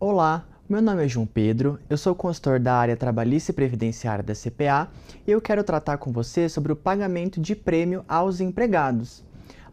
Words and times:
Olá, 0.00 0.44
meu 0.68 0.82
nome 0.82 1.04
é 1.04 1.08
João 1.08 1.24
Pedro, 1.24 1.78
eu 1.88 1.96
sou 1.96 2.16
consultor 2.16 2.58
da 2.58 2.74
área 2.74 2.96
trabalhista 2.96 3.52
e 3.52 3.54
previdenciária 3.54 4.24
da 4.24 4.34
CPA 4.34 4.88
e 5.24 5.30
eu 5.30 5.40
quero 5.40 5.62
tratar 5.62 5.98
com 5.98 6.10
você 6.10 6.48
sobre 6.48 6.72
o 6.72 6.76
pagamento 6.76 7.40
de 7.40 7.54
prêmio 7.54 8.04
aos 8.08 8.40
empregados. 8.40 9.22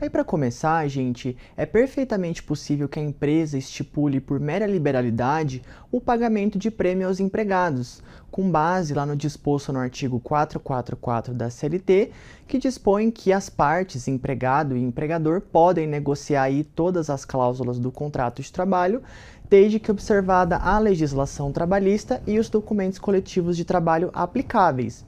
Aí 0.00 0.08
para 0.08 0.24
começar, 0.24 0.86
gente, 0.88 1.36
é 1.56 1.66
perfeitamente 1.66 2.42
possível 2.42 2.88
que 2.88 2.98
a 2.98 3.02
empresa 3.02 3.58
estipule 3.58 4.18
por 4.18 4.40
mera 4.40 4.66
liberalidade 4.66 5.62
o 5.90 6.00
pagamento 6.00 6.58
de 6.58 6.70
prêmio 6.70 7.06
aos 7.06 7.20
empregados, 7.20 8.02
com 8.30 8.50
base 8.50 8.94
lá 8.94 9.04
no 9.04 9.14
disposto 9.14 9.72
no 9.72 9.78
artigo 9.78 10.18
444 10.18 11.34
da 11.34 11.50
CLT, 11.50 12.12
que 12.48 12.58
dispõe 12.58 13.10
que 13.10 13.30
as 13.30 13.50
partes, 13.50 14.08
empregado 14.08 14.74
e 14.74 14.82
empregador, 14.82 15.42
podem 15.42 15.86
negociar 15.86 16.44
aí 16.44 16.64
todas 16.64 17.10
as 17.10 17.26
cláusulas 17.26 17.78
do 17.78 17.92
contrato 17.92 18.40
de 18.40 18.50
trabalho, 18.50 19.02
desde 19.50 19.80
que 19.80 19.90
observada 19.90 20.56
a 20.56 20.78
legislação 20.78 21.50
trabalhista 21.50 22.22
e 22.24 22.38
os 22.38 22.48
documentos 22.48 23.00
coletivos 23.00 23.56
de 23.56 23.64
trabalho 23.64 24.08
aplicáveis. 24.14 25.04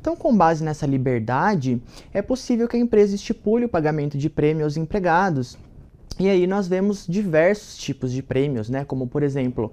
Então, 0.00 0.16
com 0.16 0.36
base 0.36 0.64
nessa 0.64 0.84
liberdade, 0.84 1.80
é 2.12 2.20
possível 2.20 2.66
que 2.66 2.76
a 2.76 2.80
empresa 2.80 3.14
estipule 3.14 3.66
o 3.66 3.68
pagamento 3.68 4.18
de 4.18 4.28
prêmio 4.28 4.64
aos 4.64 4.76
empregados. 4.76 5.56
E 6.18 6.28
aí 6.28 6.46
nós 6.46 6.66
vemos 6.66 7.06
diversos 7.08 7.78
tipos 7.78 8.12
de 8.12 8.22
prêmios, 8.22 8.68
né? 8.68 8.84
Como 8.84 9.06
por 9.06 9.22
exemplo, 9.22 9.72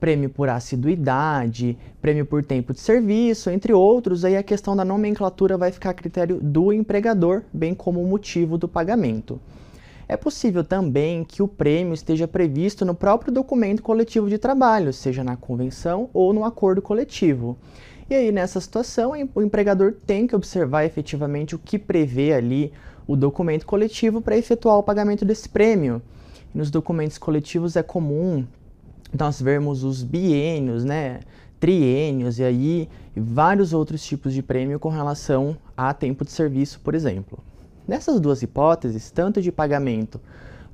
prêmio 0.00 0.30
por 0.30 0.48
assiduidade, 0.48 1.76
prêmio 2.00 2.26
por 2.26 2.42
tempo 2.42 2.72
de 2.72 2.80
serviço, 2.80 3.50
entre 3.50 3.72
outros. 3.72 4.24
Aí 4.24 4.36
a 4.36 4.42
questão 4.42 4.74
da 4.74 4.84
nomenclatura 4.84 5.56
vai 5.56 5.70
ficar 5.70 5.90
a 5.90 5.94
critério 5.94 6.40
do 6.40 6.72
empregador, 6.72 7.42
bem 7.52 7.74
como 7.74 8.02
o 8.02 8.06
motivo 8.06 8.56
do 8.56 8.66
pagamento. 8.66 9.40
É 10.08 10.16
possível 10.16 10.64
também 10.64 11.22
que 11.22 11.42
o 11.42 11.46
prêmio 11.46 11.92
esteja 11.92 12.26
previsto 12.26 12.82
no 12.82 12.94
próprio 12.94 13.30
documento 13.30 13.82
coletivo 13.82 14.30
de 14.30 14.38
trabalho, 14.38 14.90
seja 14.90 15.22
na 15.22 15.36
convenção 15.36 16.08
ou 16.14 16.32
no 16.32 16.44
acordo 16.44 16.80
coletivo. 16.80 17.58
E 18.08 18.14
aí, 18.14 18.32
nessa 18.32 18.58
situação, 18.58 19.12
o 19.34 19.42
empregador 19.42 19.92
tem 20.06 20.26
que 20.26 20.34
observar 20.34 20.86
efetivamente 20.86 21.54
o 21.54 21.58
que 21.58 21.78
prevê 21.78 22.32
ali 22.32 22.72
o 23.06 23.14
documento 23.14 23.66
coletivo 23.66 24.22
para 24.22 24.38
efetuar 24.38 24.78
o 24.78 24.82
pagamento 24.82 25.26
desse 25.26 25.46
prêmio. 25.46 26.00
Nos 26.54 26.70
documentos 26.70 27.18
coletivos 27.18 27.76
é 27.76 27.82
comum 27.82 28.46
nós 29.12 29.42
vermos 29.42 29.84
os 29.84 30.02
biênios, 30.02 30.84
né, 30.84 31.20
triênios 31.60 32.38
e 32.38 32.44
aí 32.44 32.88
vários 33.14 33.74
outros 33.74 34.02
tipos 34.02 34.32
de 34.32 34.42
prêmio 34.42 34.80
com 34.80 34.88
relação 34.88 35.54
a 35.76 35.92
tempo 35.92 36.24
de 36.24 36.30
serviço, 36.30 36.80
por 36.80 36.94
exemplo. 36.94 37.38
Nessas 37.88 38.20
duas 38.20 38.42
hipóteses, 38.42 39.10
tanto 39.10 39.40
de 39.40 39.50
pagamento 39.50 40.20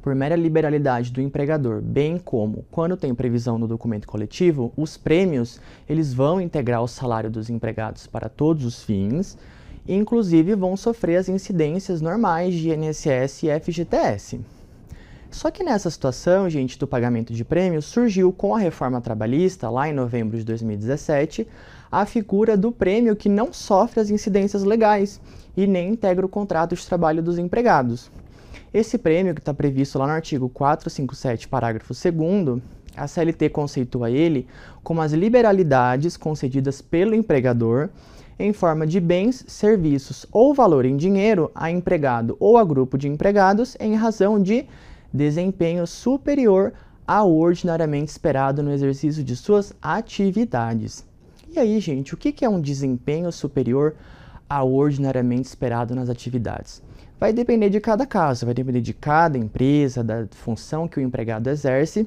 por 0.02 0.16
mera 0.16 0.34
liberalidade 0.34 1.12
do 1.12 1.20
empregador, 1.20 1.80
bem 1.80 2.18
como 2.18 2.64
quando 2.72 2.96
tem 2.96 3.14
previsão 3.14 3.56
no 3.56 3.68
documento 3.68 4.08
coletivo, 4.08 4.72
os 4.76 4.96
prêmios 4.96 5.60
eles 5.88 6.12
vão 6.12 6.40
integrar 6.40 6.82
o 6.82 6.88
salário 6.88 7.30
dos 7.30 7.48
empregados 7.48 8.08
para 8.08 8.28
todos 8.28 8.64
os 8.64 8.82
fins, 8.82 9.38
e 9.86 9.94
inclusive 9.94 10.56
vão 10.56 10.76
sofrer 10.76 11.18
as 11.18 11.28
incidências 11.28 12.00
normais 12.00 12.52
de 12.52 12.70
INSS 12.70 13.44
e 13.44 13.60
FGTS. 13.60 14.40
Só 15.30 15.52
que 15.52 15.62
nessa 15.62 15.90
situação, 15.90 16.50
gente, 16.50 16.76
do 16.78 16.86
pagamento 16.86 17.32
de 17.32 17.44
prêmios, 17.44 17.84
surgiu 17.84 18.32
com 18.32 18.56
a 18.56 18.58
reforma 18.58 19.00
trabalhista, 19.00 19.70
lá 19.70 19.88
em 19.88 19.92
novembro 19.92 20.36
de 20.36 20.44
2017, 20.44 21.46
a 21.94 22.04
figura 22.04 22.56
do 22.56 22.72
prêmio 22.72 23.14
que 23.14 23.28
não 23.28 23.52
sofre 23.52 24.00
as 24.00 24.10
incidências 24.10 24.64
legais 24.64 25.20
e 25.56 25.64
nem 25.64 25.90
integra 25.90 26.26
o 26.26 26.28
contrato 26.28 26.74
de 26.74 26.84
trabalho 26.84 27.22
dos 27.22 27.38
empregados. 27.38 28.10
Esse 28.72 28.98
prêmio, 28.98 29.32
que 29.32 29.40
está 29.40 29.54
previsto 29.54 29.96
lá 30.00 30.08
no 30.08 30.12
artigo 30.12 30.48
457, 30.48 31.46
parágrafo 31.46 31.94
2, 31.94 32.60
a 32.96 33.06
CLT 33.06 33.48
conceitua 33.50 34.10
ele 34.10 34.44
como 34.82 35.02
as 35.02 35.12
liberalidades 35.12 36.16
concedidas 36.16 36.82
pelo 36.82 37.14
empregador 37.14 37.90
em 38.40 38.52
forma 38.52 38.88
de 38.88 38.98
bens, 38.98 39.44
serviços 39.46 40.26
ou 40.32 40.52
valor 40.52 40.84
em 40.84 40.96
dinheiro 40.96 41.48
a 41.54 41.70
empregado 41.70 42.36
ou 42.40 42.58
a 42.58 42.64
grupo 42.64 42.98
de 42.98 43.06
empregados 43.06 43.76
em 43.78 43.94
razão 43.94 44.42
de 44.42 44.66
desempenho 45.12 45.86
superior 45.86 46.72
ao 47.06 47.32
ordinariamente 47.32 48.10
esperado 48.10 48.64
no 48.64 48.72
exercício 48.72 49.22
de 49.22 49.36
suas 49.36 49.72
atividades. 49.80 51.13
E 51.54 51.58
aí, 51.58 51.78
gente, 51.78 52.14
o 52.14 52.16
que 52.16 52.44
é 52.44 52.48
um 52.48 52.60
desempenho 52.60 53.30
superior 53.30 53.94
ao 54.48 54.72
ordinariamente 54.72 55.48
esperado 55.48 55.94
nas 55.94 56.10
atividades? 56.10 56.82
vai 57.18 57.32
depender 57.32 57.70
de 57.70 57.80
cada 57.80 58.04
caso, 58.04 58.44
vai 58.44 58.54
depender 58.54 58.80
de 58.80 58.92
cada 58.92 59.38
empresa, 59.38 60.04
da 60.04 60.26
função 60.30 60.86
que 60.86 60.98
o 60.98 61.02
empregado 61.02 61.48
exerce. 61.48 62.06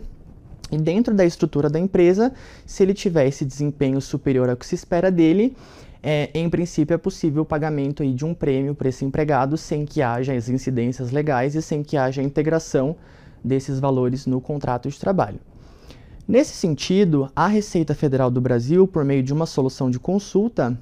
E 0.71 0.77
dentro 0.77 1.15
da 1.15 1.25
estrutura 1.25 1.69
da 1.69 1.79
empresa, 1.79 2.31
se 2.65 2.83
ele 2.83 2.93
tiver 2.93 3.25
esse 3.25 3.45
desempenho 3.45 3.99
superior 4.01 4.49
ao 4.49 4.55
que 4.55 4.65
se 4.65 4.75
espera 4.75 5.09
dele, 5.09 5.55
é, 6.03 6.29
em 6.33 6.47
princípio 6.49 6.93
é 6.93 6.97
possível 6.97 7.43
o 7.43 7.45
pagamento 7.45 8.03
aí 8.03 8.13
de 8.13 8.25
um 8.25 8.33
prêmio 8.33 8.75
para 8.75 8.89
esse 8.89 9.03
empregado 9.03 9.57
sem 9.57 9.85
que 9.85 10.01
haja 10.01 10.33
as 10.33 10.49
incidências 10.49 11.09
legais 11.11 11.55
e 11.55 11.61
sem 11.63 11.81
que 11.81 11.97
haja 11.97 12.21
a 12.21 12.23
integração 12.23 12.95
desses 13.43 13.79
valores 13.79 14.27
no 14.27 14.39
contrato 14.39 14.87
de 14.89 14.99
trabalho. 14.99 15.39
Nesse 16.27 16.57
sentido, 16.57 17.31
a 17.33 17.47
Receita 17.47 17.95
Federal 17.95 18.29
do 18.29 18.41
Brasil, 18.41 18.85
por 18.85 19.05
meio 19.05 19.23
de 19.23 19.31
uma 19.31 19.45
solução 19.45 19.89
de 19.89 19.97
consulta, 19.97 20.77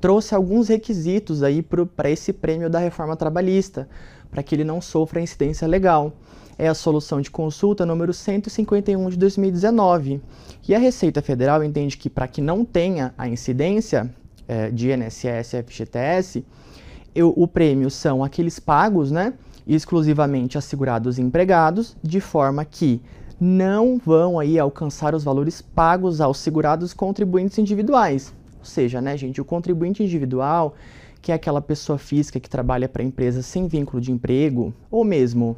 trouxe 0.00 0.34
alguns 0.34 0.68
requisitos 0.68 1.42
aí 1.42 1.62
para 1.62 2.10
esse 2.10 2.32
prêmio 2.32 2.70
da 2.70 2.78
reforma 2.78 3.14
trabalhista, 3.16 3.86
para 4.30 4.42
que 4.42 4.54
ele 4.54 4.64
não 4.64 4.80
sofra 4.80 5.20
incidência 5.20 5.68
legal. 5.68 6.14
É 6.56 6.68
a 6.68 6.74
solução 6.74 7.20
de 7.20 7.30
consulta 7.30 7.84
número 7.84 8.14
151 8.14 9.10
de 9.10 9.18
2019. 9.18 10.22
E 10.66 10.74
a 10.74 10.78
Receita 10.78 11.20
Federal 11.20 11.62
entende 11.62 11.98
que 11.98 12.08
para 12.08 12.26
que 12.26 12.40
não 12.40 12.64
tenha 12.64 13.12
a 13.18 13.28
incidência 13.28 14.10
é, 14.48 14.70
de 14.70 14.90
INSS 14.90 15.52
e 15.52 15.62
FGTS, 15.62 16.44
eu, 17.14 17.30
o 17.36 17.46
prêmio 17.46 17.90
são 17.90 18.24
aqueles 18.24 18.58
pagos, 18.58 19.10
né, 19.10 19.34
exclusivamente 19.66 20.56
assegurados 20.56 21.18
e 21.18 21.22
empregados, 21.22 21.94
de 22.02 22.20
forma 22.20 22.64
que 22.64 23.02
não 23.40 23.98
vão 23.98 24.38
aí 24.38 24.58
alcançar 24.58 25.14
os 25.14 25.24
valores 25.24 25.60
pagos 25.60 26.20
aos 26.20 26.38
segurados 26.38 26.94
contribuintes 26.94 27.58
individuais, 27.58 28.34
ou 28.58 28.64
seja, 28.64 29.00
né, 29.00 29.16
gente, 29.16 29.40
o 29.40 29.44
contribuinte 29.44 30.02
individual, 30.02 30.74
que 31.20 31.32
é 31.32 31.34
aquela 31.34 31.60
pessoa 31.60 31.98
física 31.98 32.40
que 32.40 32.48
trabalha 32.48 32.88
para 32.88 33.02
a 33.02 33.04
empresa 33.04 33.42
sem 33.42 33.66
vínculo 33.66 34.00
de 34.00 34.12
emprego, 34.12 34.72
ou 34.90 35.04
mesmo 35.04 35.56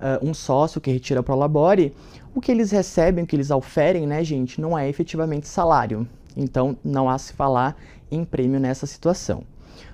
uh, 0.00 0.26
um 0.26 0.34
sócio 0.34 0.80
que 0.80 0.90
retira 0.90 1.22
para 1.22 1.34
o 1.34 1.38
labore, 1.38 1.94
o 2.34 2.40
que 2.40 2.50
eles 2.50 2.70
recebem, 2.70 3.24
o 3.24 3.26
que 3.26 3.36
eles 3.36 3.50
oferem, 3.50 4.06
né, 4.06 4.24
gente, 4.24 4.60
não 4.60 4.78
é 4.78 4.88
efetivamente 4.88 5.46
salário. 5.46 6.06
Então, 6.36 6.76
não 6.84 7.08
há 7.08 7.18
se 7.18 7.32
falar 7.32 7.76
em 8.10 8.24
prêmio 8.24 8.60
nessa 8.60 8.86
situação. 8.86 9.42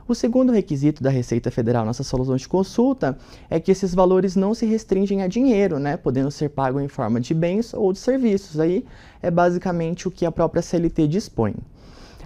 O 0.08 0.14
segundo 0.14 0.52
requisito 0.52 1.02
da 1.02 1.10
Receita 1.10 1.50
Federal 1.50 1.84
nessa 1.84 2.04
solução 2.04 2.36
de 2.36 2.46
consulta 2.46 3.18
é 3.50 3.58
que 3.58 3.72
esses 3.72 3.92
valores 3.92 4.36
não 4.36 4.54
se 4.54 4.64
restringem 4.64 5.20
a 5.20 5.26
dinheiro, 5.26 5.80
né, 5.80 5.96
podendo 5.96 6.30
ser 6.30 6.50
pago 6.50 6.78
em 6.78 6.86
forma 6.86 7.20
de 7.20 7.34
bens 7.34 7.74
ou 7.74 7.92
de 7.92 7.98
serviços. 7.98 8.60
Aí 8.60 8.84
é 9.20 9.32
basicamente 9.32 10.06
o 10.06 10.10
que 10.12 10.24
a 10.24 10.30
própria 10.30 10.62
CLT 10.62 11.08
dispõe. 11.08 11.56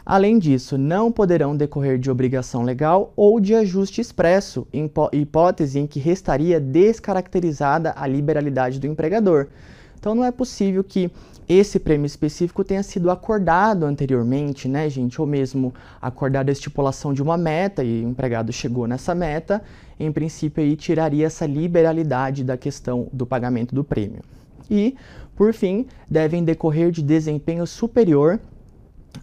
Além 0.04 0.38
disso, 0.38 0.76
não 0.76 1.10
poderão 1.10 1.56
decorrer 1.56 1.98
de 1.98 2.10
obrigação 2.10 2.64
legal 2.64 3.14
ou 3.16 3.40
de 3.40 3.54
ajuste 3.54 4.02
expresso, 4.02 4.66
hipótese 5.10 5.78
em 5.78 5.86
que 5.86 5.98
restaria 5.98 6.60
descaracterizada 6.60 7.94
a 7.96 8.06
liberalidade 8.06 8.78
do 8.78 8.86
empregador. 8.86 9.46
Então 9.98 10.14
não 10.14 10.24
é 10.24 10.30
possível 10.30 10.84
que 10.84 11.10
esse 11.52 11.80
prêmio 11.80 12.06
específico 12.06 12.62
tenha 12.62 12.80
sido 12.80 13.10
acordado 13.10 13.84
anteriormente, 13.84 14.68
né, 14.68 14.88
gente? 14.88 15.20
Ou 15.20 15.26
mesmo 15.26 15.74
acordado 16.00 16.48
a 16.48 16.52
estipulação 16.52 17.12
de 17.12 17.20
uma 17.20 17.36
meta 17.36 17.82
e 17.82 18.04
o 18.04 18.08
empregado 18.08 18.52
chegou 18.52 18.86
nessa 18.86 19.16
meta, 19.16 19.60
em 19.98 20.12
princípio 20.12 20.62
aí 20.62 20.76
tiraria 20.76 21.26
essa 21.26 21.46
liberalidade 21.46 22.44
da 22.44 22.56
questão 22.56 23.08
do 23.12 23.26
pagamento 23.26 23.74
do 23.74 23.82
prêmio. 23.82 24.22
E, 24.70 24.94
por 25.34 25.52
fim, 25.52 25.88
devem 26.08 26.44
decorrer 26.44 26.92
de 26.92 27.02
desempenho 27.02 27.66
superior 27.66 28.38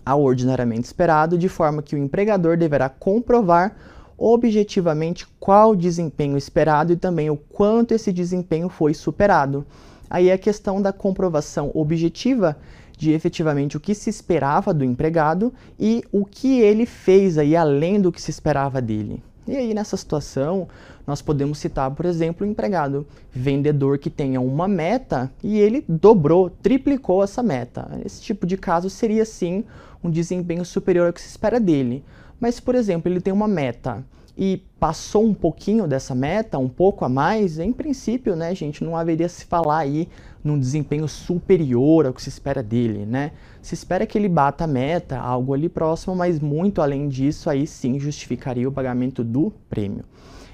ao 0.06 0.22
ordinariamente 0.22 0.86
esperado, 0.86 1.38
de 1.38 1.48
forma 1.48 1.82
que 1.82 1.96
o 1.96 1.98
empregador 1.98 2.58
deverá 2.58 2.90
comprovar 2.90 3.74
objetivamente 4.18 5.26
qual 5.40 5.74
desempenho 5.74 6.38
esperado 6.38 6.92
e 6.92 6.98
também 6.98 7.30
o 7.30 7.38
quanto 7.38 7.94
esse 7.94 8.12
desempenho 8.12 8.68
foi 8.68 8.94
superado. 8.94 9.66
Aí 10.10 10.30
é 10.30 10.34
a 10.34 10.38
questão 10.38 10.82
da 10.82 10.94
comprovação 10.94 11.72
objetiva 11.74 12.58
de 12.98 13.12
efetivamente 13.12 13.78
o 13.78 13.80
que 13.80 13.94
se 13.94 14.10
esperava 14.10 14.74
do 14.74 14.84
empregado 14.84 15.54
e 15.80 16.04
o 16.12 16.26
que 16.26 16.60
ele 16.60 16.86
fez 16.86 17.38
aí 17.38 17.56
além 17.56 18.02
do 18.02 18.12
que 18.12 18.22
se 18.22 18.32
esperava 18.32 18.82
dele. 18.82 19.22
E 19.48 19.56
aí, 19.56 19.74
nessa 19.74 19.96
situação, 19.96 20.68
nós 21.06 21.22
podemos 21.22 21.60
citar, 21.60 21.90
por 21.92 22.06
exemplo, 22.06 22.46
o 22.46 22.50
um 22.50 22.52
empregado 22.52 23.08
vendedor 23.32 23.98
que 23.98 24.10
tenha 24.10 24.42
uma 24.42 24.68
meta 24.68 25.32
e 25.42 25.58
ele 25.58 25.86
dobrou, 25.88 26.50
triplicou 26.50 27.24
essa 27.24 27.42
meta. 27.42 27.90
Esse 28.04 28.22
tipo 28.22 28.46
de 28.46 28.58
caso 28.58 28.90
seria 28.90 29.24
sim 29.24 29.64
um 30.04 30.10
desempenho 30.10 30.66
superior 30.66 31.08
ao 31.08 31.14
que 31.14 31.22
se 31.22 31.30
espera 31.30 31.62
dele. 31.62 32.04
Mas, 32.42 32.60
por 32.60 32.76
exemplo, 32.76 33.10
ele 33.10 33.22
tem 33.22 33.32
uma 33.32 33.48
meta 33.48 34.04
e 34.38 34.62
passou 34.80 35.26
um 35.26 35.34
pouquinho 35.34 35.88
dessa 35.88 36.14
meta, 36.14 36.60
um 36.60 36.70
pouco 36.70 37.04
a 37.04 37.10
mais, 37.10 37.58
em 37.58 37.74
princípio, 37.74 38.36
né, 38.36 38.54
gente, 38.54 38.84
não 38.84 38.96
haveria 38.96 39.28
se 39.28 39.46
falar 39.46 39.80
aí 39.80 40.08
num 40.44 40.60
desempenho 40.60 41.08
superior 41.08 42.06
ao 42.06 42.14
que 42.14 42.22
se 42.22 42.30
espera 42.30 42.62
dele, 42.62 43.06
né? 43.06 43.32
Se 43.62 43.74
espera 43.74 44.06
que 44.06 44.18
ele 44.18 44.30
bata 44.30 44.64
a 44.64 44.68
meta, 44.68 45.18
algo 45.18 45.54
ali 45.54 45.68
próximo, 45.68 46.16
mas 46.16 46.40
muito 46.40 46.82
além 46.82 47.10
disso, 47.10 47.50
aí 47.50 47.66
sim 47.66 48.00
justificaria 48.00 48.70
o 48.70 48.72
pagamento 48.72 49.24
do 49.24 49.52
prêmio. 49.70 50.06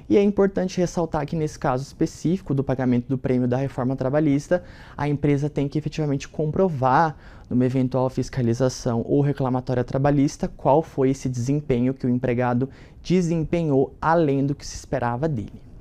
E 0.10 0.18
é 0.18 0.22
importante 0.22 0.80
ressaltar 0.80 1.26
que 1.26 1.36
nesse 1.36 1.58
caso 1.58 1.84
específico 1.84 2.54
do 2.54 2.64
pagamento 2.64 3.08
do 3.08 3.18
prêmio 3.18 3.48
da 3.48 3.58
reforma 3.58 3.96
trabalhista, 3.96 4.64
a 4.98 5.08
empresa 5.08 5.50
tem 5.50 5.68
que 5.68 5.78
efetivamente 5.78 6.28
comprovar, 6.28 7.16
numa 7.50 7.66
eventual 7.66 8.10
fiscalização 8.10 9.04
ou 9.08 9.22
reclamatória 9.22 9.84
trabalhista, 9.84 10.48
qual 10.48 10.82
foi 10.82 11.10
esse 11.10 11.30
desempenho 11.30 11.94
que 11.94 12.06
o 12.06 12.10
empregado 12.10 12.70
desempenhou 13.02 13.96
além 14.02 14.46
do 14.46 14.56
que 14.56 14.66
se 14.66 14.76
esperava 14.76 15.28
dele. 15.28 15.73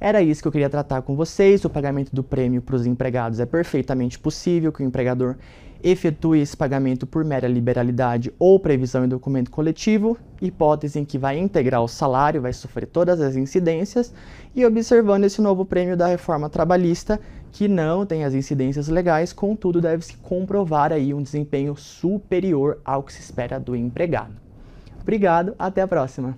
Era 0.00 0.22
isso 0.22 0.40
que 0.40 0.48
eu 0.48 0.52
queria 0.52 0.70
tratar 0.70 1.02
com 1.02 1.14
vocês. 1.14 1.62
O 1.64 1.68
pagamento 1.68 2.14
do 2.14 2.24
prêmio 2.24 2.62
para 2.62 2.74
os 2.74 2.86
empregados 2.86 3.38
é 3.38 3.44
perfeitamente 3.44 4.18
possível 4.18 4.72
que 4.72 4.82
o 4.82 4.86
empregador 4.86 5.36
efetue 5.82 6.40
esse 6.40 6.56
pagamento 6.56 7.06
por 7.06 7.24
mera 7.24 7.48
liberalidade 7.48 8.32
ou 8.38 8.58
previsão 8.58 9.04
em 9.04 9.08
documento 9.08 9.50
coletivo, 9.50 10.16
hipótese 10.40 10.98
em 10.98 11.04
que 11.04 11.18
vai 11.18 11.38
integrar 11.38 11.82
o 11.82 11.88
salário, 11.88 12.42
vai 12.42 12.52
sofrer 12.52 12.86
todas 12.86 13.20
as 13.20 13.36
incidências, 13.36 14.12
e 14.54 14.64
observando 14.64 15.24
esse 15.24 15.40
novo 15.40 15.64
prêmio 15.64 15.96
da 15.96 16.06
reforma 16.06 16.50
trabalhista, 16.50 17.18
que 17.50 17.66
não 17.66 18.04
tem 18.04 18.24
as 18.24 18.34
incidências 18.34 18.88
legais, 18.88 19.32
contudo 19.32 19.80
deve-se 19.80 20.16
comprovar 20.18 20.92
aí 20.92 21.14
um 21.14 21.22
desempenho 21.22 21.74
superior 21.76 22.78
ao 22.84 23.02
que 23.02 23.12
se 23.12 23.20
espera 23.20 23.58
do 23.58 23.74
empregado. 23.74 24.34
Obrigado, 25.00 25.54
até 25.58 25.80
a 25.80 25.88
próxima! 25.88 26.36